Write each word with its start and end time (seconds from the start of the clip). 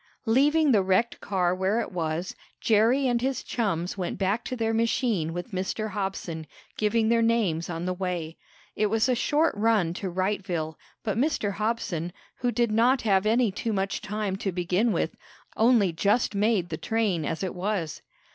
Leaving 0.25 0.71
the 0.71 0.81
wrecked 0.81 1.19
car 1.21 1.53
where 1.53 1.79
it 1.79 1.91
was, 1.91 2.35
Jerry 2.59 3.05
and 3.07 3.21
his 3.21 3.43
chums 3.43 3.99
went 3.99 4.17
back 4.17 4.43
to 4.45 4.55
their 4.55 4.73
machine 4.73 5.31
with 5.31 5.51
Mr. 5.51 5.91
Hobson, 5.91 6.47
giving 6.75 7.07
their 7.07 7.21
names 7.21 7.69
on 7.69 7.85
the 7.85 7.93
way. 7.93 8.35
It 8.75 8.87
was 8.87 9.07
a 9.07 9.13
short 9.13 9.53
run 9.55 9.93
to 9.93 10.09
Wrightville, 10.11 10.75
but 11.03 11.19
Mr. 11.19 11.51
Hobson, 11.51 12.11
who 12.37 12.51
did 12.51 12.71
not 12.71 13.03
have 13.03 13.27
any 13.27 13.51
too 13.51 13.73
much 13.73 14.01
time 14.01 14.37
to 14.37 14.51
begin 14.51 14.91
with, 14.91 15.15
only 15.55 15.93
just 15.93 16.33
made 16.33 16.69
the 16.69 16.77
train 16.77 17.23
as 17.23 17.43
it 17.43 17.53
was. 17.53 18.01